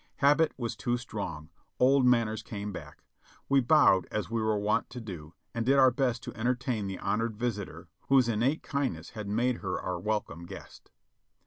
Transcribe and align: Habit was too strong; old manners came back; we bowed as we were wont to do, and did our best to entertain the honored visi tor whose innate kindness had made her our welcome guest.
Habit 0.15 0.51
was 0.57 0.75
too 0.75 0.97
strong; 0.97 1.51
old 1.77 2.07
manners 2.07 2.41
came 2.41 2.71
back; 2.73 3.03
we 3.47 3.59
bowed 3.59 4.07
as 4.09 4.31
we 4.31 4.41
were 4.41 4.57
wont 4.57 4.89
to 4.89 4.99
do, 4.99 5.35
and 5.53 5.63
did 5.63 5.77
our 5.77 5.91
best 5.91 6.23
to 6.23 6.33
entertain 6.33 6.87
the 6.87 6.97
honored 6.97 7.35
visi 7.35 7.65
tor 7.65 7.87
whose 8.07 8.27
innate 8.27 8.63
kindness 8.63 9.11
had 9.11 9.27
made 9.27 9.57
her 9.57 9.79
our 9.79 9.99
welcome 9.99 10.47
guest. 10.47 10.89